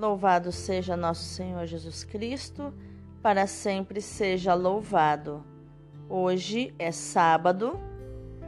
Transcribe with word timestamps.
Louvado 0.00 0.50
seja 0.50 0.96
nosso 0.96 1.24
Senhor 1.24 1.66
Jesus 1.66 2.04
Cristo, 2.04 2.72
para 3.20 3.46
sempre 3.46 4.00
seja 4.00 4.54
louvado. 4.54 5.44
Hoje 6.08 6.74
é 6.78 6.90
sábado, 6.90 7.78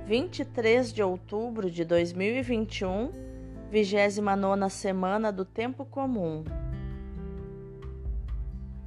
23 0.06 0.90
de 0.90 1.03
outubro 1.03 1.71
de 1.71 1.85
2021, 1.85 3.12
29 3.71 4.71
semana 4.71 5.30
do 5.30 5.44
Tempo 5.44 5.85
Comum. 5.85 6.42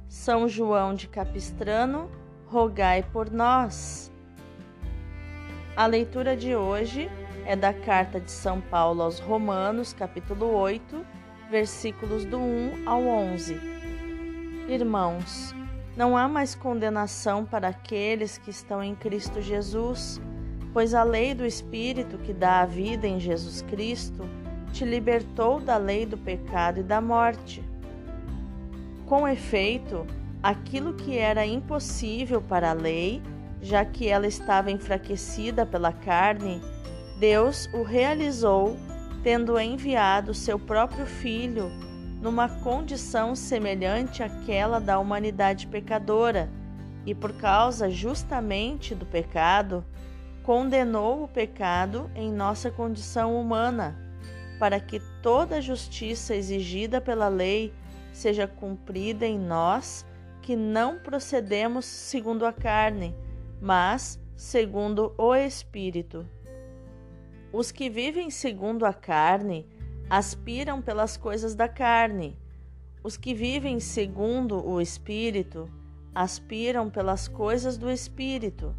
São 0.08 0.48
João 0.48 0.92
de 0.92 1.06
Capistrano, 1.06 2.10
rogai 2.46 3.00
por 3.00 3.30
nós. 3.30 4.10
A 5.76 5.86
leitura 5.86 6.36
de 6.36 6.56
hoje 6.56 7.08
é 7.44 7.54
da 7.54 7.72
carta 7.72 8.18
de 8.18 8.32
São 8.32 8.60
Paulo 8.60 9.02
aos 9.02 9.20
Romanos, 9.20 9.92
capítulo 9.92 10.46
8 10.46 11.25
versículos 11.50 12.24
do 12.24 12.38
1 12.38 12.82
ao 12.86 13.02
11. 13.04 13.60
Irmãos, 14.68 15.54
não 15.96 16.16
há 16.16 16.28
mais 16.28 16.54
condenação 16.54 17.44
para 17.44 17.68
aqueles 17.68 18.36
que 18.36 18.50
estão 18.50 18.82
em 18.82 18.94
Cristo 18.94 19.40
Jesus, 19.40 20.20
pois 20.72 20.92
a 20.92 21.02
lei 21.02 21.34
do 21.34 21.46
Espírito 21.46 22.18
que 22.18 22.32
dá 22.32 22.60
a 22.60 22.66
vida 22.66 23.06
em 23.06 23.18
Jesus 23.18 23.62
Cristo 23.62 24.28
te 24.72 24.84
libertou 24.84 25.60
da 25.60 25.76
lei 25.76 26.04
do 26.04 26.18
pecado 26.18 26.80
e 26.80 26.82
da 26.82 27.00
morte. 27.00 27.64
Com 29.06 29.26
efeito, 29.26 30.06
aquilo 30.42 30.94
que 30.94 31.16
era 31.16 31.46
impossível 31.46 32.42
para 32.42 32.70
a 32.70 32.74
lei, 32.74 33.22
já 33.62 33.84
que 33.84 34.08
ela 34.08 34.26
estava 34.26 34.70
enfraquecida 34.70 35.64
pela 35.64 35.92
carne, 35.92 36.60
Deus 37.18 37.70
o 37.72 37.82
realizou 37.82 38.76
tendo 39.26 39.58
enviado 39.58 40.32
seu 40.32 40.56
próprio 40.56 41.04
Filho 41.04 41.68
numa 42.22 42.48
condição 42.48 43.34
semelhante 43.34 44.22
àquela 44.22 44.78
da 44.78 45.00
humanidade 45.00 45.66
pecadora, 45.66 46.48
e 47.04 47.12
por 47.12 47.32
causa 47.32 47.90
justamente 47.90 48.94
do 48.94 49.04
pecado, 49.04 49.84
condenou 50.44 51.24
o 51.24 51.28
pecado 51.28 52.08
em 52.14 52.30
nossa 52.30 52.70
condição 52.70 53.36
humana, 53.36 53.98
para 54.60 54.78
que 54.78 55.00
toda 55.24 55.56
a 55.56 55.60
justiça 55.60 56.32
exigida 56.36 57.00
pela 57.00 57.26
lei 57.26 57.74
seja 58.12 58.46
cumprida 58.46 59.26
em 59.26 59.40
nós 59.40 60.06
que 60.40 60.54
não 60.54 61.00
procedemos 61.00 61.84
segundo 61.84 62.46
a 62.46 62.52
carne, 62.52 63.12
mas 63.60 64.20
segundo 64.36 65.12
o 65.18 65.34
Espírito. 65.34 66.24
Os 67.58 67.72
que 67.72 67.88
vivem 67.88 68.28
segundo 68.28 68.84
a 68.84 68.92
carne 68.92 69.66
aspiram 70.10 70.82
pelas 70.82 71.16
coisas 71.16 71.54
da 71.54 71.66
carne. 71.66 72.38
Os 73.02 73.16
que 73.16 73.32
vivem 73.32 73.80
segundo 73.80 74.62
o 74.62 74.78
Espírito 74.78 75.66
aspiram 76.14 76.90
pelas 76.90 77.26
coisas 77.26 77.78
do 77.78 77.90
Espírito. 77.90 78.76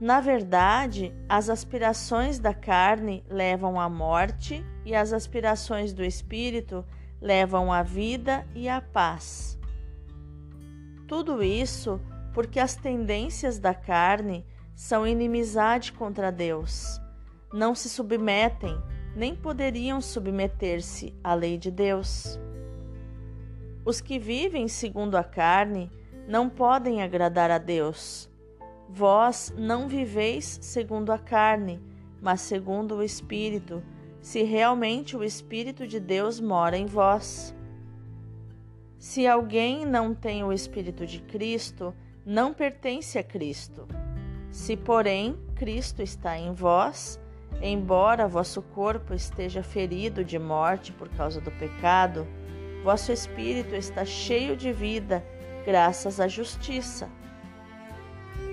Na 0.00 0.20
verdade, 0.20 1.14
as 1.28 1.48
aspirações 1.48 2.40
da 2.40 2.52
carne 2.52 3.24
levam 3.30 3.78
à 3.78 3.88
morte 3.88 4.66
e 4.84 4.92
as 4.92 5.12
aspirações 5.12 5.92
do 5.92 6.04
Espírito 6.04 6.84
levam 7.20 7.72
à 7.72 7.84
vida 7.84 8.44
e 8.52 8.68
à 8.68 8.80
paz. 8.80 9.56
Tudo 11.06 11.40
isso 11.40 12.00
porque 12.32 12.58
as 12.58 12.74
tendências 12.74 13.60
da 13.60 13.72
carne 13.72 14.44
são 14.74 15.06
inimizade 15.06 15.92
contra 15.92 16.32
Deus 16.32 17.03
não 17.54 17.72
se 17.72 17.88
submetem, 17.88 18.76
nem 19.14 19.32
poderiam 19.32 20.00
submeter-se 20.00 21.14
à 21.22 21.34
lei 21.34 21.56
de 21.56 21.70
Deus. 21.70 22.36
Os 23.84 24.00
que 24.00 24.18
vivem 24.18 24.66
segundo 24.66 25.14
a 25.14 25.22
carne 25.22 25.88
não 26.26 26.50
podem 26.50 27.00
agradar 27.00 27.52
a 27.52 27.58
Deus. 27.58 28.28
Vós 28.88 29.54
não 29.56 29.86
viveis 29.86 30.58
segundo 30.60 31.12
a 31.12 31.18
carne, 31.18 31.80
mas 32.20 32.40
segundo 32.40 32.96
o 32.96 33.02
Espírito, 33.04 33.80
se 34.20 34.42
realmente 34.42 35.16
o 35.16 35.22
Espírito 35.22 35.86
de 35.86 36.00
Deus 36.00 36.40
mora 36.40 36.76
em 36.76 36.86
vós. 36.86 37.54
Se 38.98 39.28
alguém 39.28 39.86
não 39.86 40.12
tem 40.12 40.42
o 40.42 40.52
Espírito 40.52 41.06
de 41.06 41.20
Cristo, 41.20 41.94
não 42.26 42.52
pertence 42.52 43.16
a 43.16 43.22
Cristo. 43.22 43.86
Se, 44.50 44.76
porém, 44.76 45.38
Cristo 45.54 46.02
está 46.02 46.36
em 46.36 46.52
vós, 46.52 47.20
Embora 47.62 48.28
vosso 48.28 48.60
corpo 48.60 49.14
esteja 49.14 49.62
ferido 49.62 50.24
de 50.24 50.38
morte 50.38 50.92
por 50.92 51.08
causa 51.08 51.40
do 51.40 51.50
pecado, 51.52 52.26
vosso 52.82 53.10
espírito 53.10 53.74
está 53.74 54.04
cheio 54.04 54.56
de 54.56 54.72
vida, 54.72 55.24
graças 55.64 56.20
à 56.20 56.28
justiça. 56.28 57.08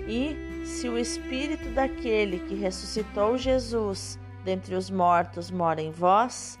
E 0.08 0.64
se 0.64 0.88
o 0.88 0.98
espírito 0.98 1.68
daquele 1.70 2.38
que 2.40 2.54
ressuscitou 2.54 3.36
Jesus 3.36 4.18
dentre 4.44 4.74
os 4.74 4.90
mortos 4.90 5.50
mora 5.50 5.80
em 5.80 5.90
vós, 5.90 6.58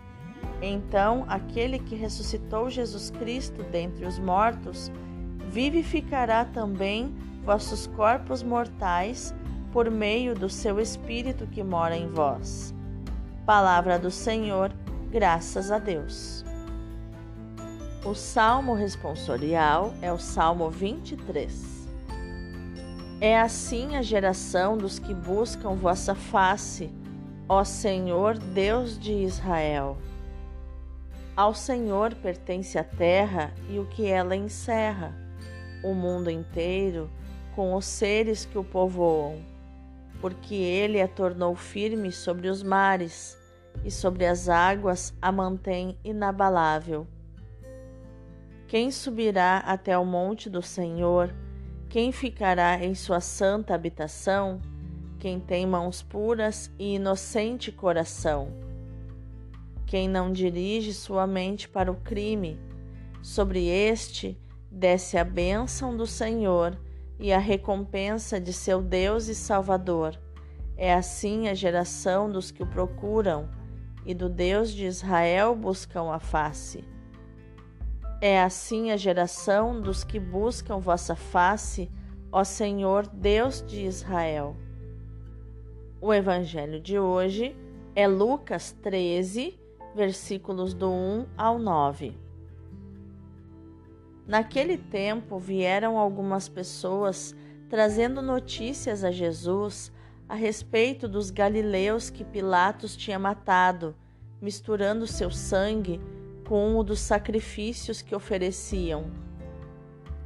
então 0.60 1.24
aquele 1.28 1.78
que 1.78 1.94
ressuscitou 1.94 2.70
Jesus 2.70 3.10
Cristo 3.10 3.62
dentre 3.64 4.04
os 4.04 4.18
mortos 4.18 4.92
vivificará 5.48 6.44
também 6.44 7.14
vossos 7.44 7.86
corpos 7.88 8.42
mortais 8.42 9.34
por 9.72 9.90
meio 9.90 10.34
do 10.34 10.50
seu 10.50 10.78
Espírito 10.78 11.46
que 11.46 11.62
mora 11.62 11.96
em 11.96 12.06
vós. 12.06 12.74
Palavra 13.46 13.98
do 13.98 14.10
Senhor, 14.10 14.70
graças 15.10 15.70
a 15.70 15.78
Deus. 15.78 16.44
O 18.04 18.14
salmo 18.14 18.74
responsorial 18.74 19.94
é 20.02 20.12
o 20.12 20.18
Salmo 20.18 20.70
23. 20.70 21.88
É 23.20 23.40
assim 23.40 23.96
a 23.96 24.02
geração 24.02 24.76
dos 24.76 24.98
que 24.98 25.14
buscam 25.14 25.74
vossa 25.74 26.14
face, 26.14 26.90
ó 27.48 27.64
Senhor 27.64 28.36
Deus 28.36 28.98
de 28.98 29.12
Israel. 29.12 29.96
Ao 31.34 31.54
Senhor 31.54 32.14
pertence 32.16 32.76
a 32.76 32.84
terra 32.84 33.54
e 33.70 33.78
o 33.78 33.86
que 33.86 34.06
ela 34.06 34.36
encerra, 34.36 35.16
o 35.82 35.94
mundo 35.94 36.30
inteiro, 36.30 37.08
com 37.54 37.74
os 37.74 37.86
seres 37.86 38.44
que 38.44 38.58
o 38.58 38.64
povoam 38.64 39.51
porque 40.22 40.54
ele 40.54 41.02
a 41.02 41.08
tornou 41.08 41.56
firme 41.56 42.12
sobre 42.12 42.48
os 42.48 42.62
mares 42.62 43.36
e 43.84 43.90
sobre 43.90 44.24
as 44.24 44.48
águas 44.48 45.12
a 45.20 45.32
mantém 45.32 45.98
inabalável. 46.04 47.08
Quem 48.68 48.92
subirá 48.92 49.58
até 49.58 49.98
o 49.98 50.04
monte 50.04 50.48
do 50.48 50.62
Senhor? 50.62 51.34
Quem 51.88 52.12
ficará 52.12 52.82
em 52.82 52.94
sua 52.94 53.20
santa 53.20 53.74
habitação? 53.74 54.60
Quem 55.18 55.40
tem 55.40 55.66
mãos 55.66 56.02
puras 56.02 56.70
e 56.78 56.94
inocente 56.94 57.72
coração? 57.72 58.52
Quem 59.84 60.08
não 60.08 60.30
dirige 60.30 60.94
sua 60.94 61.26
mente 61.26 61.68
para 61.68 61.90
o 61.90 61.96
crime? 61.96 62.60
Sobre 63.20 63.66
este 63.66 64.40
desce 64.70 65.18
a 65.18 65.24
bênção 65.24 65.96
do 65.96 66.06
Senhor 66.06 66.78
e 67.22 67.32
a 67.32 67.38
recompensa 67.38 68.40
de 68.40 68.52
seu 68.52 68.82
Deus 68.82 69.28
e 69.28 69.34
Salvador. 69.34 70.18
É 70.76 70.92
assim 70.92 71.48
a 71.48 71.54
geração 71.54 72.28
dos 72.28 72.50
que 72.50 72.64
o 72.64 72.66
procuram 72.66 73.48
e 74.04 74.12
do 74.12 74.28
Deus 74.28 74.72
de 74.72 74.86
Israel 74.86 75.54
buscam 75.54 76.10
a 76.10 76.18
face. 76.18 76.84
É 78.20 78.42
assim 78.42 78.90
a 78.90 78.96
geração 78.96 79.80
dos 79.80 80.02
que 80.02 80.18
buscam 80.18 80.80
vossa 80.80 81.14
face, 81.14 81.88
ó 82.32 82.42
Senhor 82.42 83.06
Deus 83.06 83.64
de 83.64 83.86
Israel. 83.86 84.56
O 86.00 86.12
evangelho 86.12 86.80
de 86.80 86.98
hoje 86.98 87.56
é 87.94 88.08
Lucas 88.08 88.72
13, 88.82 89.60
versículos 89.94 90.74
do 90.74 90.90
1 90.90 91.26
ao 91.38 91.56
9. 91.56 92.21
Naquele 94.26 94.78
tempo 94.78 95.38
vieram 95.38 95.98
algumas 95.98 96.48
pessoas 96.48 97.34
trazendo 97.68 98.22
notícias 98.22 99.02
a 99.02 99.10
Jesus 99.10 99.90
a 100.28 100.34
respeito 100.34 101.08
dos 101.08 101.30
galileus 101.30 102.08
que 102.08 102.24
Pilatos 102.24 102.96
tinha 102.96 103.18
matado, 103.18 103.94
misturando 104.40 105.06
seu 105.06 105.30
sangue 105.30 106.00
com 106.46 106.76
o 106.76 106.82
dos 106.82 107.00
sacrifícios 107.00 108.00
que 108.00 108.14
ofereciam. 108.14 109.10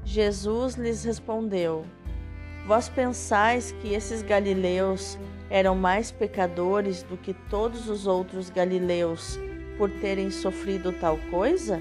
Jesus 0.05 0.75
lhes 0.75 1.05
respondeu: 1.05 1.85
Vós 2.67 2.89
pensais 2.89 3.73
que 3.81 3.95
esses 3.95 4.23
galileus 4.23 5.19
eram 5.49 5.75
mais 5.75 6.11
pecadores 6.11 7.03
do 7.03 7.17
que 7.17 7.33
todos 7.33 7.89
os 7.89 8.07
outros 8.07 8.51
galileus 8.51 9.39
por 9.79 9.91
terem 9.91 10.31
sofrido 10.31 10.93
tal 10.93 11.17
coisa? 11.31 11.81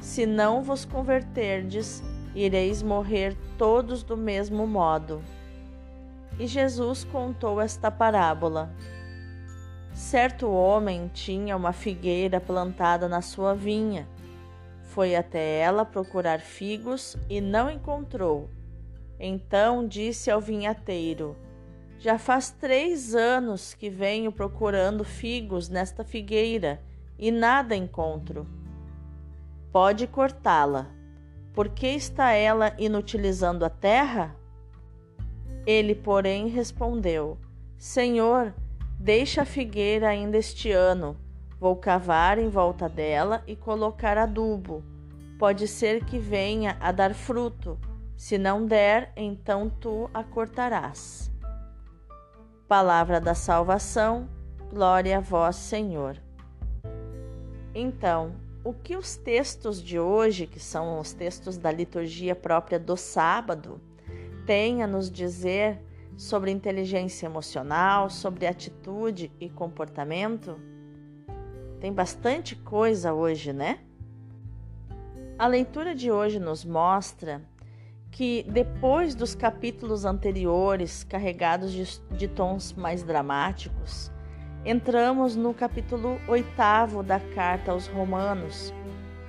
se 0.00 0.24
não 0.24 0.62
vos 0.62 0.84
converterdes, 0.84 2.02
ireis 2.34 2.82
morrer 2.82 3.36
todos 3.58 4.02
do 4.02 4.16
mesmo 4.16 4.66
modo. 4.66 5.22
E 6.38 6.46
Jesus 6.46 7.04
contou 7.04 7.60
esta 7.60 7.90
parábola. 7.90 8.70
Certo 9.92 10.48
homem 10.50 11.10
tinha 11.12 11.54
uma 11.56 11.72
figueira 11.72 12.40
plantada 12.40 13.08
na 13.08 13.20
sua 13.20 13.54
vinha. 13.54 14.08
Foi 14.84 15.14
até 15.14 15.58
ela 15.58 15.84
procurar 15.84 16.40
figos 16.40 17.16
e 17.28 17.40
não 17.40 17.70
encontrou. 17.70 18.48
Então 19.18 19.86
disse 19.86 20.30
ao 20.30 20.40
vinhateiro: 20.40 21.36
Já 21.98 22.18
faz 22.18 22.50
três 22.50 23.14
anos 23.14 23.74
que 23.74 23.90
venho 23.90 24.32
procurando 24.32 25.04
figos 25.04 25.68
nesta 25.68 26.02
figueira 26.02 26.80
e 27.18 27.30
nada 27.30 27.76
encontro. 27.76 28.46
Pode 29.72 30.06
cortá-la. 30.08 30.88
Por 31.54 31.68
que 31.68 31.86
está 31.86 32.32
ela 32.32 32.74
inutilizando 32.78 33.64
a 33.64 33.70
terra? 33.70 34.34
Ele, 35.64 35.94
porém, 35.94 36.48
respondeu: 36.48 37.38
Senhor, 37.78 38.52
deixa 38.98 39.42
a 39.42 39.44
figueira 39.44 40.08
ainda 40.08 40.36
este 40.36 40.72
ano. 40.72 41.16
Vou 41.60 41.76
cavar 41.76 42.38
em 42.38 42.48
volta 42.48 42.88
dela 42.88 43.44
e 43.46 43.54
colocar 43.54 44.18
adubo. 44.18 44.82
Pode 45.38 45.68
ser 45.68 46.04
que 46.04 46.18
venha 46.18 46.76
a 46.80 46.90
dar 46.90 47.14
fruto. 47.14 47.78
Se 48.16 48.36
não 48.38 48.66
der, 48.66 49.12
então 49.16 49.70
tu 49.70 50.10
a 50.12 50.24
cortarás. 50.24 51.30
Palavra 52.66 53.20
da 53.20 53.34
salvação, 53.34 54.28
glória 54.68 55.18
a 55.18 55.20
vós, 55.20 55.56
Senhor. 55.56 56.16
Então, 57.74 58.34
o 58.62 58.72
que 58.72 58.96
os 58.96 59.16
textos 59.16 59.82
de 59.82 59.98
hoje, 59.98 60.46
que 60.46 60.60
são 60.60 61.00
os 61.00 61.12
textos 61.12 61.56
da 61.56 61.70
liturgia 61.70 62.34
própria 62.34 62.78
do 62.78 62.96
sábado, 62.96 63.80
têm 64.46 64.82
a 64.82 64.86
nos 64.86 65.10
dizer 65.10 65.80
sobre 66.16 66.50
inteligência 66.50 67.26
emocional, 67.26 68.10
sobre 68.10 68.46
atitude 68.46 69.32
e 69.40 69.48
comportamento? 69.48 70.60
Tem 71.80 71.92
bastante 71.92 72.54
coisa 72.54 73.14
hoje, 73.14 73.52
né? 73.52 73.80
A 75.38 75.46
leitura 75.46 75.94
de 75.94 76.10
hoje 76.12 76.38
nos 76.38 76.62
mostra 76.62 77.42
que 78.10 78.42
depois 78.42 79.14
dos 79.14 79.34
capítulos 79.34 80.04
anteriores, 80.04 81.02
carregados 81.04 81.72
de, 81.72 81.84
de 82.14 82.28
tons 82.28 82.74
mais 82.74 83.02
dramáticos, 83.02 84.10
entramos 84.64 85.36
no 85.36 85.54
capítulo 85.54 86.20
oitavo 86.28 87.02
da 87.02 87.18
carta 87.18 87.72
aos 87.72 87.86
Romanos, 87.86 88.74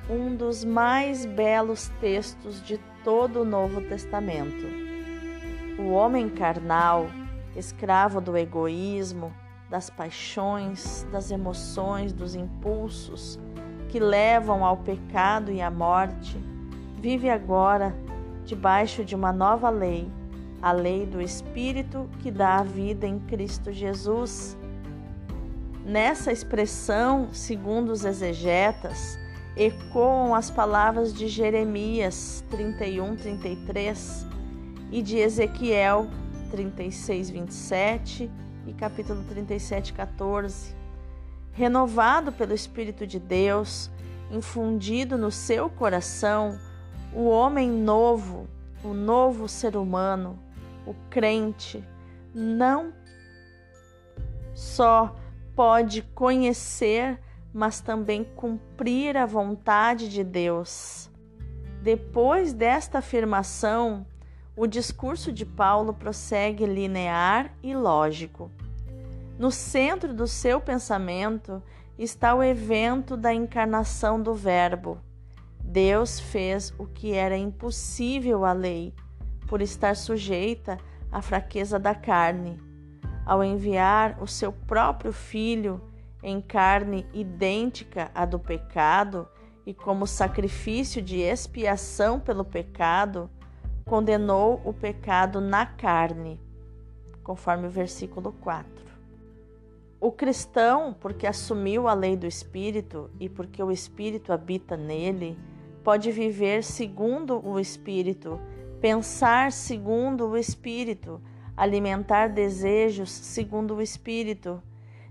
um 0.09 0.35
dos 0.35 0.65
mais 0.65 1.25
belos 1.25 1.89
textos 2.01 2.61
de 2.63 2.77
todo 3.03 3.41
o 3.41 3.45
Novo 3.45 3.79
Testamento. 3.81 4.67
O 5.79 5.91
homem 5.91 6.27
carnal, 6.27 7.07
escravo 7.55 8.19
do 8.19 8.37
egoísmo, 8.37 9.31
das 9.69 9.89
paixões, 9.89 11.07
das 11.13 11.31
emoções, 11.31 12.11
dos 12.11 12.35
impulsos 12.35 13.39
que 13.87 13.99
levam 13.99 14.65
ao 14.65 14.77
pecado 14.77 15.49
e 15.49 15.61
à 15.61 15.71
morte, 15.71 16.37
vive 16.99 17.29
agora 17.29 17.95
debaixo 18.43 19.05
de 19.05 19.15
uma 19.15 19.31
nova 19.31 19.69
lei, 19.69 20.11
a 20.61 20.73
lei 20.73 21.05
do 21.05 21.21
Espírito 21.21 22.09
que 22.19 22.29
dá 22.29 22.57
a 22.57 22.63
vida 22.63 23.07
em 23.07 23.17
Cristo 23.17 23.71
Jesus. 23.71 24.57
Nessa 25.85 26.31
expressão, 26.31 27.29
segundo 27.33 27.89
os 27.91 28.05
exegetas, 28.05 29.17
ecoam 29.55 30.35
as 30.35 30.51
palavras 30.51 31.11
de 31.11 31.27
Jeremias 31.27 32.43
31, 32.51 33.15
33 33.15 34.27
e 34.91 35.01
de 35.01 35.17
Ezequiel 35.17 36.07
36, 36.51 37.31
27 37.31 38.31
e 38.67 38.73
capítulo 38.73 39.23
37, 39.23 39.93
14. 39.93 40.75
Renovado 41.51 42.31
pelo 42.31 42.53
Espírito 42.53 43.07
de 43.07 43.19
Deus, 43.19 43.89
infundido 44.29 45.17
no 45.17 45.31
seu 45.31 45.67
coração, 45.67 46.59
o 47.11 47.27
homem 47.27 47.69
novo, 47.69 48.47
o 48.83 48.93
novo 48.93 49.47
ser 49.47 49.75
humano, 49.75 50.37
o 50.85 50.93
crente, 51.09 51.83
não 52.33 52.93
só 54.53 55.15
pode 55.55 56.01
conhecer, 56.13 57.19
mas 57.53 57.81
também 57.81 58.23
cumprir 58.23 59.17
a 59.17 59.25
vontade 59.25 60.09
de 60.09 60.23
Deus. 60.23 61.09
Depois 61.81 62.53
desta 62.53 62.99
afirmação, 62.99 64.05
o 64.55 64.67
discurso 64.67 65.31
de 65.31 65.45
Paulo 65.45 65.93
prossegue 65.93 66.65
linear 66.65 67.51
e 67.63 67.75
lógico. 67.75 68.51
No 69.39 69.49
centro 69.49 70.13
do 70.13 70.27
seu 70.27 70.61
pensamento 70.61 71.63
está 71.97 72.35
o 72.35 72.43
evento 72.43 73.17
da 73.17 73.33
encarnação 73.33 74.21
do 74.21 74.33
Verbo. 74.33 74.99
Deus 75.63 76.19
fez 76.19 76.73
o 76.77 76.85
que 76.85 77.13
era 77.13 77.37
impossível 77.37 78.45
à 78.45 78.53
lei, 78.53 78.93
por 79.47 79.61
estar 79.61 79.95
sujeita 79.95 80.77
à 81.11 81.21
fraqueza 81.21 81.79
da 81.79 81.95
carne. 81.95 82.70
Ao 83.31 83.41
enviar 83.41 84.21
o 84.21 84.27
seu 84.27 84.51
próprio 84.51 85.13
Filho 85.13 85.79
em 86.21 86.41
carne 86.41 87.07
idêntica 87.13 88.11
à 88.13 88.25
do 88.25 88.37
pecado 88.37 89.25
e 89.65 89.73
como 89.73 90.05
sacrifício 90.05 91.01
de 91.01 91.21
expiação 91.21 92.19
pelo 92.19 92.43
pecado, 92.43 93.29
condenou 93.85 94.61
o 94.65 94.73
pecado 94.73 95.39
na 95.39 95.65
carne, 95.65 96.41
conforme 97.23 97.67
o 97.67 97.71
versículo 97.71 98.33
4. 98.33 98.69
O 99.97 100.11
cristão, 100.11 100.93
porque 100.93 101.25
assumiu 101.25 101.87
a 101.87 101.93
lei 101.93 102.17
do 102.17 102.27
Espírito 102.27 103.09
e 103.17 103.29
porque 103.29 103.63
o 103.63 103.71
Espírito 103.71 104.33
habita 104.33 104.75
nele, 104.75 105.39
pode 105.85 106.11
viver 106.11 106.65
segundo 106.65 107.39
o 107.47 107.57
Espírito, 107.57 108.37
pensar 108.81 109.53
segundo 109.53 110.27
o 110.27 110.37
Espírito, 110.37 111.21
alimentar 111.55 112.27
desejos 112.27 113.11
segundo 113.11 113.75
o 113.75 113.81
Espírito, 113.81 114.61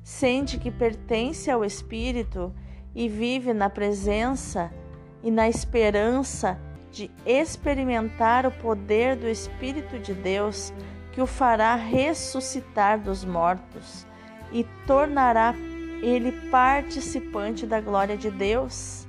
sente 0.03 0.59
que 0.59 0.71
pertence 0.71 1.51
ao 1.51 1.65
Espírito 1.65 2.55
e 2.95 3.09
vive 3.09 3.53
na 3.53 3.71
presença 3.71 4.73
e 5.23 5.31
na 5.31 5.49
esperança 5.49 6.59
de 6.91 7.11
experimentar 7.25 8.47
o 8.47 8.51
poder 8.51 9.17
do 9.17 9.29
Espírito 9.29 9.99
de 9.99 10.13
Deus 10.13 10.73
que 11.13 11.21
o 11.21 11.27
fará 11.27 11.75
ressuscitar 11.75 12.99
dos 12.99 13.25
mortos 13.25 14.07
e 14.53 14.65
tornará 14.87 15.55
ele 16.03 16.33
participante 16.51 17.67
da 17.67 17.81
glória 17.81 18.17
de 18.17 18.31
Deus. 18.31 19.07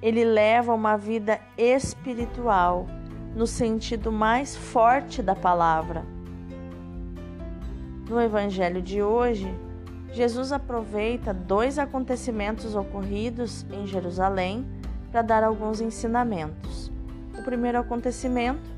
Ele 0.00 0.24
leva 0.24 0.72
uma 0.74 0.96
vida 0.96 1.40
espiritual 1.56 2.86
no 3.34 3.46
sentido 3.46 4.12
mais 4.12 4.54
forte 4.54 5.22
da 5.22 5.34
palavra. 5.34 6.13
No 8.08 8.20
evangelho 8.20 8.82
de 8.82 9.02
hoje, 9.02 9.48
Jesus 10.12 10.52
aproveita 10.52 11.32
dois 11.32 11.78
acontecimentos 11.78 12.74
ocorridos 12.74 13.64
em 13.72 13.86
Jerusalém 13.86 14.66
para 15.10 15.22
dar 15.22 15.42
alguns 15.42 15.80
ensinamentos. 15.80 16.92
O 17.38 17.42
primeiro 17.42 17.78
acontecimento 17.78 18.70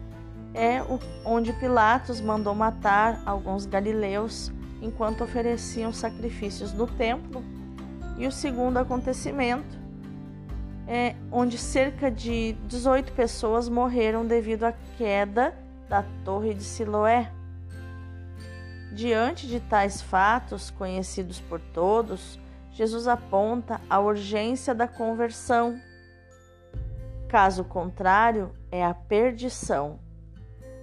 é 0.54 0.80
onde 1.24 1.52
Pilatos 1.52 2.20
mandou 2.20 2.54
matar 2.54 3.20
alguns 3.26 3.66
galileus 3.66 4.52
enquanto 4.80 5.24
ofereciam 5.24 5.92
sacrifícios 5.92 6.72
no 6.72 6.86
templo. 6.86 7.42
E 8.16 8.26
o 8.26 8.32
segundo 8.32 8.78
acontecimento 8.78 9.76
é 10.86 11.16
onde 11.32 11.58
cerca 11.58 12.10
de 12.10 12.52
18 12.66 13.12
pessoas 13.12 13.68
morreram 13.68 14.24
devido 14.24 14.64
à 14.64 14.72
queda 14.96 15.52
da 15.88 16.04
Torre 16.24 16.54
de 16.54 16.62
Siloé. 16.62 17.35
Diante 18.96 19.46
de 19.46 19.60
tais 19.60 20.02
fatos 20.02 20.72
conhecidos 20.72 21.40
por 21.40 21.60
todos, 21.60 22.40
Jesus 22.72 23.06
aponta 23.06 23.80
a 23.88 24.00
urgência 24.00 24.74
da 24.74 24.88
conversão 24.88 25.80
Caso 27.28 27.64
contrário, 27.64 28.52
é 28.70 28.84
a 28.84 28.94
perdição. 28.94 29.98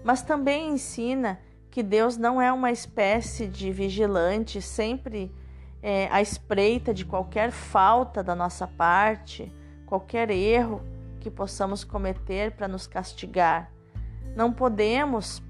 Mas 0.04 0.22
também 0.22 0.70
ensina 0.72 1.40
que 1.72 1.82
Deus 1.82 2.18
não 2.18 2.42
é 2.42 2.52
uma 2.52 2.72
espécie 2.72 3.48
de 3.48 3.72
vigilante 3.72 4.62
sempre 4.62 5.34
é, 5.82 6.08
à 6.12 6.22
espreita 6.22 6.94
de 6.94 7.06
qualquer 7.06 7.52
falta 7.52 8.22
da 8.22 8.36
nossa 8.36 8.68
parte, 8.68 9.52
qualquer 9.86 10.30
erro 10.30 10.82
que 11.22 11.32
possamos 11.32 11.86
cometer 11.86 12.52
para 12.52 12.68
nos 12.68 12.86
castigar. 12.86 13.72
Não 14.36 14.52
podemos, 14.52 15.42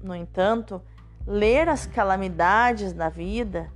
no 0.00 0.14
entanto, 0.14 0.80
ler 1.26 1.68
as 1.68 1.86
calamidades 1.86 2.92
da 2.92 3.08
vida, 3.08 3.70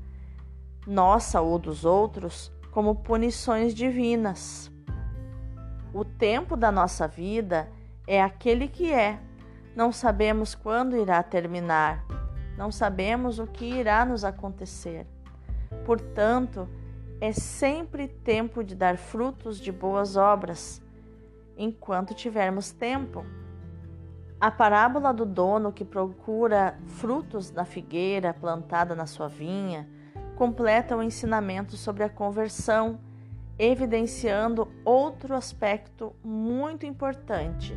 nossa 0.87 1.41
ou 1.41 1.59
dos 1.59 1.85
outros, 1.85 2.53
como 2.71 2.97
punições 2.97 3.75
divinas. 3.75 4.71
O 5.93 6.05
tempo 6.05 6.57
da 6.57 6.73
nossa 6.73 7.07
vida 7.07 7.69
é 8.07 8.21
aquele 8.23 8.69
que 8.69 8.93
é. 8.93 9.19
Não 9.77 9.93
sabemos 9.93 10.55
quando 10.55 10.97
irá 10.97 11.23
terminar, 11.23 12.05
não 12.57 12.71
sabemos 12.71 13.39
o 13.39 13.47
que 13.47 13.65
irá 13.65 14.05
nos 14.05 14.25
acontecer. 14.25 15.07
Portanto, 15.85 16.69
é 17.21 17.33
sempre 17.33 18.07
tempo 18.09 18.63
de 18.63 18.75
dar 18.75 18.97
frutos 18.97 19.59
de 19.59 19.73
boas 19.73 20.17
obras, 20.17 20.83
enquanto 21.57 22.15
tivermos 22.15 22.71
tempo. 22.71 23.25
A 24.45 24.51
parábola 24.51 25.11
do 25.11 25.25
dono 25.25 25.73
que 25.73 25.87
procura 25.87 26.79
frutos 26.87 27.51
na 27.51 27.65
figueira 27.65 28.35
plantada 28.35 28.95
na 28.95 29.07
sua 29.07 29.27
vinha 29.27 29.89
completa 30.37 30.95
o 30.95 31.03
ensinamento 31.03 31.79
sobre 31.79 32.05
a 32.05 32.11
conversão, 32.11 33.01
evidenciando 33.59 34.71
outro 34.85 35.35
aspecto 35.35 36.15
muito 36.23 36.85
importante: 36.85 37.75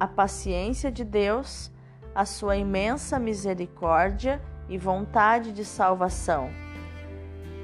a 0.00 0.08
paciência 0.08 0.90
de 0.90 1.04
Deus, 1.04 1.70
a 2.12 2.24
sua 2.24 2.56
imensa 2.56 3.16
misericórdia 3.16 4.42
e 4.68 4.76
vontade 4.76 5.52
de 5.52 5.64
salvação. 5.64 6.50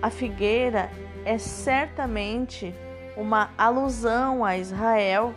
A 0.00 0.08
figueira 0.08 0.88
é 1.24 1.36
certamente 1.36 2.72
uma 3.16 3.50
alusão 3.58 4.44
a 4.44 4.56
Israel 4.56 5.34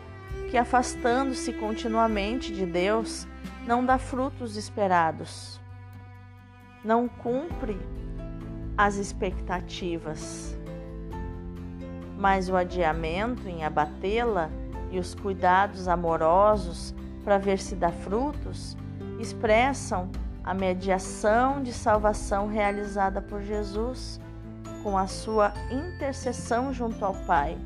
que, 0.53 0.57
afastando-se 0.60 1.51
continuamente 1.51 2.53
de 2.53 2.63
Deus, 2.63 3.27
não 3.65 3.83
dá 3.83 3.98
frutos 3.98 4.55
esperados, 4.55 5.60
não 6.86 7.07
cumpre 7.07 7.75
as 8.77 8.98
expectativas. 8.98 10.55
Mas 12.19 12.50
o 12.50 12.55
adiamento 12.55 13.50
em 13.50 13.63
abatê-la 13.63 14.51
e 14.91 15.00
os 15.00 15.15
cuidados 15.15 15.88
amorosos 15.88 16.93
para 17.24 17.39
ver 17.39 17.57
se 17.57 17.74
dá 17.74 17.91
frutos 17.91 18.77
expressam 19.19 20.07
a 20.43 20.53
mediação 20.53 21.63
de 21.63 21.74
salvação 21.74 22.48
realizada 22.48 23.24
por 23.24 23.41
Jesus 23.41 24.22
com 24.83 25.00
a 25.00 25.07
sua 25.07 25.51
intercessão 25.72 26.72
junto 26.72 27.03
ao 27.03 27.15
Pai. 27.25 27.57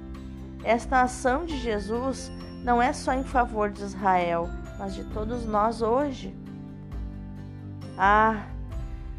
Esta 0.63 1.01
ação 1.01 1.43
de 1.43 1.57
Jesus 1.57 2.31
não 2.63 2.81
é 2.81 2.91
só 2.93 3.13
em 3.13 3.23
favor 3.23 3.69
de 3.69 3.83
Israel, 3.83 4.49
mas 4.77 4.93
de 4.95 5.03
todos 5.05 5.45
nós 5.45 5.81
hoje. 5.81 6.35
Ah, 7.97 8.47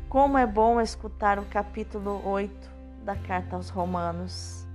como 0.09 0.39
é 0.39 0.47
bom 0.47 0.81
escutar 0.81 1.39
o 1.39 1.45
capítulo 1.45 2.23
8 2.25 2.71
da 3.05 3.17
carta 3.17 3.57
aos 3.57 3.69
Romanos. 3.69 4.67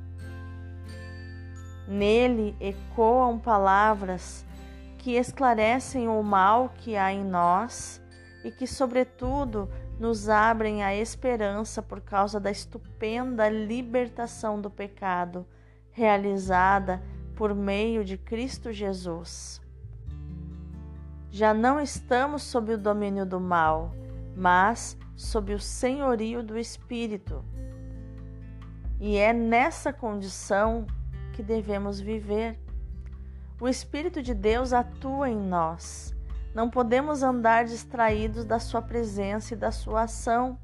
Nele 1.87 2.55
ecoam 2.59 3.37
palavras 3.37 4.45
que 4.97 5.15
esclarecem 5.15 6.07
o 6.07 6.21
mal 6.23 6.73
que 6.77 6.95
há 6.95 7.11
em 7.11 7.23
nós 7.23 8.01
e 8.43 8.51
que, 8.51 8.65
sobretudo, 8.65 9.69
nos 9.99 10.29
abrem 10.29 10.83
a 10.83 10.95
esperança 10.95 11.81
por 11.81 12.01
causa 12.01 12.39
da 12.39 12.51
estupenda 12.51 13.49
libertação 13.49 14.59
do 14.59 14.69
pecado 14.69 15.45
realizada 15.91 17.01
por 17.35 17.53
meio 17.53 18.03
de 18.03 18.17
Cristo 18.17 18.71
Jesus. 18.71 19.61
Já 21.29 21.53
não 21.53 21.79
estamos 21.79 22.43
sob 22.43 22.73
o 22.73 22.77
domínio 22.77 23.25
do 23.25 23.39
mal, 23.39 23.91
mas 24.35 24.97
sob 25.15 25.53
o 25.53 25.59
senhorio 25.59 26.43
do 26.43 26.57
Espírito. 26.57 27.43
E 28.99 29.17
é 29.17 29.33
nessa 29.33 29.91
condição 29.91 30.85
que 31.33 31.41
devemos 31.41 31.99
viver. 31.99 32.59
O 33.59 33.67
Espírito 33.67 34.21
de 34.21 34.33
Deus 34.33 34.73
atua 34.73 35.29
em 35.29 35.37
nós. 35.37 36.15
Não 36.53 36.69
podemos 36.69 37.23
andar 37.23 37.65
distraídos 37.65 38.45
da 38.45 38.59
Sua 38.59 38.81
presença 38.81 39.55
e 39.55 39.57
da 39.57 39.71
Sua 39.71 40.03
ação. 40.03 40.59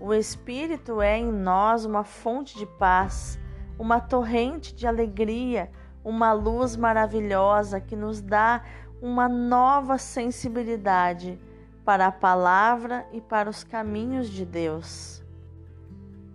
O 0.00 0.14
Espírito 0.14 1.02
é 1.02 1.18
em 1.18 1.30
nós 1.30 1.84
uma 1.84 2.04
fonte 2.04 2.56
de 2.56 2.66
paz 2.66 3.38
uma 3.78 4.00
torrente 4.00 4.74
de 4.74 4.86
alegria, 4.86 5.70
uma 6.04 6.32
luz 6.32 6.76
maravilhosa 6.76 7.80
que 7.80 7.96
nos 7.96 8.20
dá 8.20 8.62
uma 9.00 9.28
nova 9.28 9.98
sensibilidade 9.98 11.38
para 11.84 12.06
a 12.06 12.12
palavra 12.12 13.06
e 13.12 13.20
para 13.20 13.50
os 13.50 13.62
caminhos 13.62 14.28
de 14.28 14.44
Deus. 14.44 15.22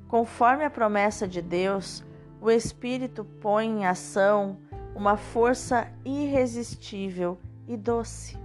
Conforme 0.07 0.63
a 0.63 0.69
promessa 0.69 1.27
de 1.27 1.41
Deus, 1.41 2.03
o 2.41 2.49
Espírito 2.49 3.23
põe 3.23 3.67
em 3.67 3.85
ação 3.85 4.57
uma 4.95 5.17
força 5.17 5.87
irresistível 6.03 7.37
e 7.67 7.77
doce, 7.77 8.37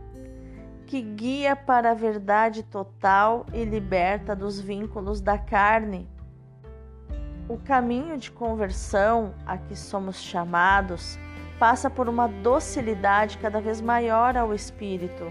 que 0.86 1.00
guia 1.00 1.56
para 1.56 1.90
a 1.90 1.94
verdade 1.94 2.62
total 2.62 3.46
e 3.52 3.64
liberta 3.64 4.36
dos 4.36 4.60
vínculos 4.60 5.20
da 5.20 5.38
carne 5.38 6.08
o 7.48 7.58
caminho 7.58 8.16
de 8.16 8.30
conversão 8.30 9.34
a 9.46 9.56
que 9.56 9.76
somos 9.76 10.16
chamados 10.16 11.18
passa 11.58 11.90
por 11.90 12.08
uma 12.08 12.26
docilidade 12.26 13.38
cada 13.38 13.60
vez 13.60 13.80
maior 13.80 14.36
ao 14.36 14.54
Espírito. 14.54 15.30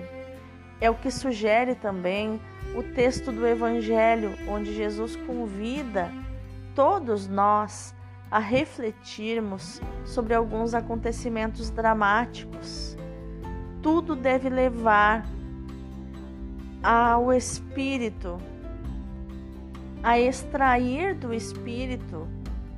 É 0.79 0.89
o 0.89 0.96
que 0.96 1.10
sugere 1.10 1.75
também 1.75 2.39
o 2.75 2.84
texto 2.84 3.32
do 3.32 3.48
Evangelho, 3.48 4.32
onde 4.48 4.74
Jesus 4.74 5.15
convida 5.15 6.12
todos 6.75 7.27
nós 7.27 7.96
a 8.29 8.39
refletirmos 8.39 9.79
sobre 10.05 10.34
alguns 10.34 10.74
acontecimentos 10.74 11.70
dramáticos. 11.70 12.98
Tudo 13.82 14.15
deve 14.15 14.50
levar 14.50 15.25
ao 16.82 17.32
Espírito 17.32 18.38
a 20.03 20.19
extrair 20.19 21.15
do 21.15 21.33
espírito 21.33 22.27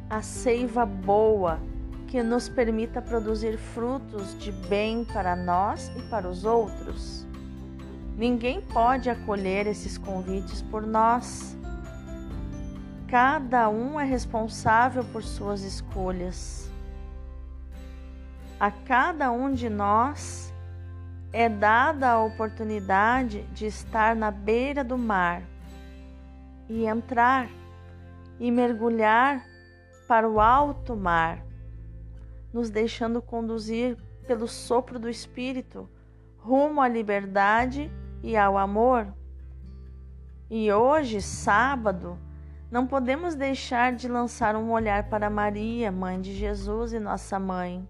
a 0.08 0.22
seiva 0.22 0.86
boa 0.86 1.60
que 2.08 2.22
nos 2.22 2.48
permita 2.48 3.02
produzir 3.02 3.58
frutos 3.58 4.38
de 4.38 4.52
bem 4.52 5.04
para 5.04 5.36
nós 5.36 5.92
e 5.98 6.04
para 6.04 6.30
os 6.30 6.46
outros. 6.46 7.26
Ninguém 8.16 8.62
pode 8.62 9.10
acolher 9.10 9.66
esses 9.66 9.98
convites 9.98 10.62
por 10.62 10.86
nós. 10.86 11.58
Cada 13.08 13.70
um 13.70 14.00
é 14.00 14.06
responsável 14.06 15.04
por 15.06 15.24
suas 15.24 15.64
escolhas. 15.64 16.70
A 18.60 18.70
cada 18.70 19.32
um 19.32 19.52
de 19.52 19.68
nós 19.68 20.54
é 21.34 21.50
dada 21.50 22.12
a 22.12 22.24
oportunidade 22.24 23.42
de 23.52 23.66
estar 23.66 24.16
na 24.16 24.30
beira 24.30 24.84
do 24.84 24.98
mar 24.98 25.42
e 26.70 26.86
entrar 26.86 27.50
e 28.40 28.52
mergulhar 28.52 29.46
para 30.08 30.30
o 30.30 30.40
alto 30.40 30.96
mar, 30.96 31.44
nos 32.54 32.70
deixando 32.70 33.22
conduzir 33.22 33.98
pelo 34.28 34.48
sopro 34.48 35.00
do 35.00 35.10
Espírito 35.10 35.90
rumo 36.38 36.80
à 36.80 36.88
liberdade 36.88 37.92
e 38.22 38.38
ao 38.38 38.58
amor. 38.58 39.08
E 40.50 40.72
hoje, 40.72 41.22
sábado, 41.22 42.20
não 42.70 42.86
podemos 42.86 43.34
deixar 43.34 43.94
de 43.94 44.08
lançar 44.08 44.56
um 44.56 44.72
olhar 44.72 45.10
para 45.10 45.30
Maria, 45.30 45.92
mãe 45.92 46.22
de 46.22 46.34
Jesus 46.34 46.94
e 46.94 47.00
nossa 47.00 47.40
mãe. 47.40 47.88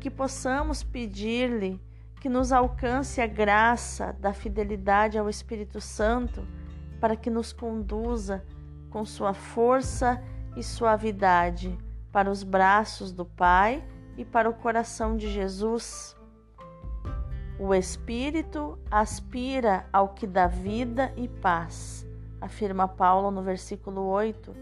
Que 0.00 0.10
possamos 0.10 0.82
pedir-lhe 0.82 1.80
que 2.20 2.28
nos 2.28 2.50
alcance 2.50 3.20
a 3.20 3.26
graça 3.26 4.12
da 4.18 4.32
fidelidade 4.32 5.16
ao 5.16 5.28
Espírito 5.28 5.80
Santo 5.80 6.46
para 7.00 7.16
que 7.16 7.30
nos 7.30 7.52
conduza 7.52 8.44
com 8.90 9.04
sua 9.04 9.34
força 9.34 10.22
e 10.56 10.62
suavidade 10.62 11.76
para 12.10 12.30
os 12.30 12.42
braços 12.42 13.12
do 13.12 13.24
Pai 13.24 13.84
e 14.16 14.24
para 14.24 14.48
o 14.48 14.54
coração 14.54 15.16
de 15.16 15.28
Jesus. 15.28 16.16
O 17.58 17.74
Espírito 17.74 18.78
aspira 18.90 19.86
ao 19.92 20.10
que 20.10 20.26
dá 20.26 20.46
vida 20.46 21.12
e 21.16 21.28
paz, 21.28 22.06
afirma 22.40 22.86
Paulo 22.86 23.30
no 23.30 23.42
versículo 23.42 24.02
8. 24.06 24.54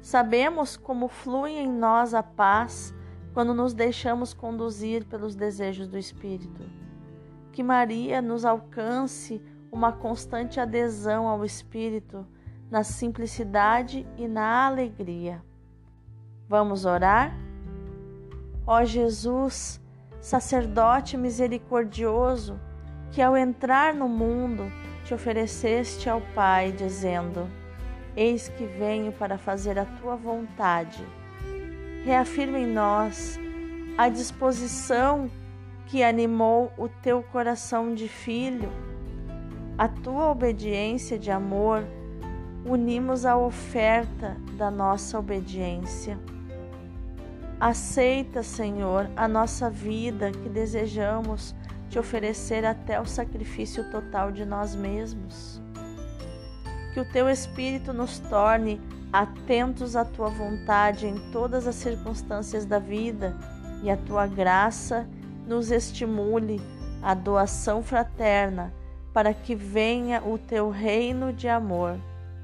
Sabemos 0.00 0.76
como 0.76 1.08
flui 1.08 1.52
em 1.52 1.70
nós 1.70 2.14
a 2.14 2.22
paz 2.22 2.94
quando 3.32 3.54
nos 3.54 3.74
deixamos 3.74 4.32
conduzir 4.32 5.04
pelos 5.04 5.34
desejos 5.34 5.86
do 5.86 5.98
Espírito. 5.98 6.62
Que 7.52 7.62
Maria 7.62 8.22
nos 8.22 8.44
alcance 8.44 9.42
uma 9.70 9.92
constante 9.92 10.58
adesão 10.58 11.26
ao 11.26 11.44
Espírito, 11.44 12.26
na 12.70 12.84
simplicidade 12.84 14.06
e 14.16 14.28
na 14.28 14.66
alegria. 14.66 15.42
Vamos 16.48 16.84
orar? 16.84 17.32
Ó 18.66 18.84
Jesus, 18.84 19.80
sacerdote 20.20 21.16
misericordioso, 21.16 22.60
que 23.10 23.20
ao 23.20 23.36
entrar 23.36 23.94
no 23.94 24.08
mundo 24.08 24.70
te 25.04 25.14
ofereceste 25.14 26.08
ao 26.08 26.20
Pai, 26.34 26.70
dizendo: 26.70 27.48
Eis 28.16 28.48
que 28.48 28.64
venho 28.64 29.12
para 29.12 29.38
fazer 29.38 29.78
a 29.78 29.84
tua 29.84 30.14
vontade. 30.14 31.04
Reafirma 32.04 32.58
em 32.58 32.66
nós 32.66 33.38
a 33.98 34.08
disposição 34.08 35.30
que 35.86 36.02
animou 36.04 36.72
o 36.78 36.88
teu 36.88 37.22
coração 37.22 37.94
de 37.94 38.08
filho, 38.08 38.70
a 39.80 39.88
tua 39.88 40.30
obediência 40.30 41.18
de 41.18 41.30
amor, 41.30 41.82
unimos 42.66 43.24
a 43.24 43.34
oferta 43.34 44.36
da 44.58 44.70
nossa 44.70 45.18
obediência. 45.18 46.18
Aceita, 47.58 48.42
Senhor, 48.42 49.08
a 49.16 49.26
nossa 49.26 49.70
vida 49.70 50.32
que 50.32 50.50
desejamos 50.50 51.54
te 51.88 51.98
oferecer 51.98 52.66
até 52.66 53.00
o 53.00 53.06
sacrifício 53.06 53.90
total 53.90 54.30
de 54.30 54.44
nós 54.44 54.74
mesmos. 54.74 55.62
Que 56.92 57.00
o 57.00 57.10
teu 57.10 57.26
Espírito 57.30 57.94
nos 57.94 58.18
torne 58.18 58.78
atentos 59.10 59.96
à 59.96 60.04
tua 60.04 60.28
vontade 60.28 61.06
em 61.06 61.16
todas 61.32 61.66
as 61.66 61.76
circunstâncias 61.76 62.66
da 62.66 62.78
vida 62.78 63.34
e 63.82 63.90
a 63.90 63.96
tua 63.96 64.26
graça 64.26 65.08
nos 65.48 65.70
estimule 65.70 66.60
a 67.00 67.14
doação 67.14 67.82
fraterna 67.82 68.78
para 69.12 69.34
que 69.34 69.54
venha 69.54 70.22
o 70.22 70.38
teu 70.38 70.70
reino 70.70 71.32
de 71.32 71.48
amor. 71.48 71.98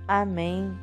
Amém. 0.07 0.77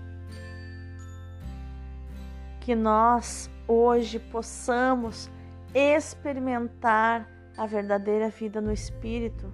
Que 2.62 2.76
nós 2.76 3.50
hoje 3.68 4.20
possamos 4.20 5.30
experimentar 5.74 7.28
a 7.58 7.66
verdadeira 7.66 8.30
vida 8.30 8.62
no 8.62 8.72
Espírito, 8.72 9.52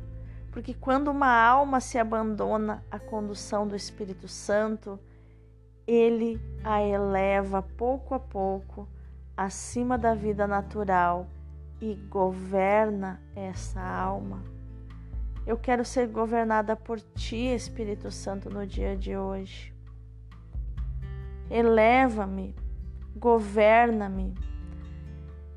porque 0.52 0.74
quando 0.74 1.10
uma 1.10 1.32
alma 1.32 1.80
se 1.80 1.98
abandona 1.98 2.84
à 2.90 3.00
condução 3.00 3.68
do 3.68 3.76
Espírito 3.76 4.28
Santo, 4.28 5.00
ele 5.88 6.40
a 6.64 6.82
eleva 6.84 7.62
pouco 7.62 8.14
a 8.14 8.20
pouco 8.20 8.88
acima 9.36 9.98
da 9.98 10.14
vida 10.14 10.46
natural 10.46 11.28
e 11.82 11.96
governa 11.96 13.20
essa 13.36 13.82
alma. 13.82 14.59
Eu 15.50 15.58
quero 15.58 15.84
ser 15.84 16.08
governada 16.08 16.76
por 16.76 17.00
Ti, 17.00 17.56
Espírito 17.56 18.12
Santo, 18.12 18.52
no 18.52 18.68
dia 18.68 18.96
de 18.96 19.18
hoje. 19.18 19.74
Eleva-me, 21.50 22.56
governa-me, 23.16 24.36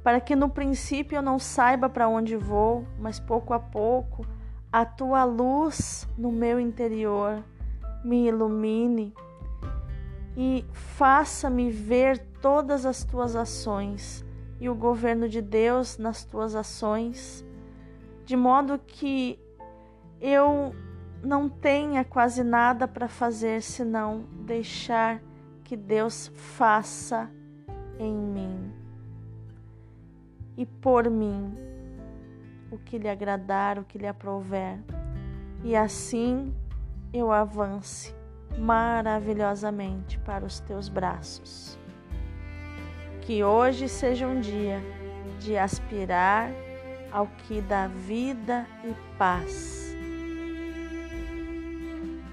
para 0.03 0.19
que 0.19 0.35
no 0.35 0.49
princípio 0.49 1.17
eu 1.17 1.23
não 1.23 1.39
saiba 1.39 1.91
para 1.91 2.09
onde 2.09 2.39
vou, 2.39 2.87
mas 2.99 3.21
pouco 3.21 3.53
a 3.53 3.61
pouco 3.61 4.25
a 4.73 4.87
Tua 4.87 5.25
luz 5.25 6.09
no 6.17 6.33
meu 6.33 6.59
interior 6.59 7.45
me 8.03 8.27
ilumine 8.29 9.13
e 10.35 10.65
faça-me 10.73 11.71
ver 11.71 12.19
todas 12.41 12.87
as 12.87 13.05
Tuas 13.05 13.37
ações 13.37 14.25
e 14.59 14.71
o 14.71 14.75
governo 14.75 15.29
de 15.29 15.43
Deus 15.43 15.99
nas 15.99 16.25
tuas 16.25 16.55
ações, 16.55 17.45
de 18.25 18.39
modo 18.39 18.79
que 18.79 19.39
eu 20.23 20.73
não 21.21 21.49
tenha 21.49 22.05
quase 22.05 22.45
nada 22.45 22.87
para 22.87 23.09
fazer 23.09 23.61
senão 23.61 24.25
deixar 24.47 25.21
que 25.65 25.77
Deus 25.77 26.31
faça 26.35 27.29
em 27.99 28.15
mim 28.15 28.73
e 30.57 30.65
por 30.65 31.11
mim 31.11 31.53
o 32.71 32.79
que 32.79 32.99
lhe 32.99 33.09
agradar, 33.09 33.79
o 33.79 33.85
que 33.85 33.99
lhe 33.99 34.07
aprouver, 34.07 34.79
e 35.65 35.75
assim 35.77 36.55
eu 37.13 37.31
avance 37.31 38.15
maravilhosamente 38.57 40.19
para 40.21 40.45
os 40.45 40.61
teus 40.61 40.89
braços. 40.89 41.79
Que 43.23 43.45
hoje 43.45 43.89
seja 43.89 44.27
um 44.27 44.41
dia 44.41 44.81
de 45.39 45.57
aspirar 45.57 46.51
ao 47.11 47.27
que 47.27 47.61
dá 47.61 47.87
vida 47.87 48.67
e 48.85 48.95
paz. 49.19 49.82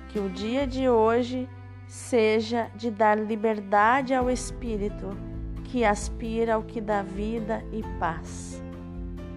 Que 0.10 0.20
o 0.20 0.30
dia 0.30 0.68
de 0.68 0.90
hoje 0.90 1.48
seja 1.88 2.70
de 2.76 2.92
dar 2.92 3.18
liberdade 3.18 4.14
ao 4.14 4.30
espírito 4.30 5.18
que 5.66 5.86
aspira 5.86 6.56
ao 6.56 6.64
que 6.64 6.82
dá 6.82 7.02
vida 7.02 7.64
e 7.72 7.84
paz. 8.00 8.62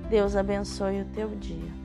Deus 0.08 0.34
abençoe 0.34 1.02
o 1.02 1.04
teu 1.06 1.28
dia. 1.28 1.81